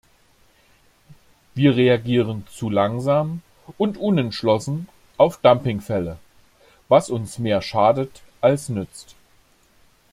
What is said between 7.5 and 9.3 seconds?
schadet als nützt.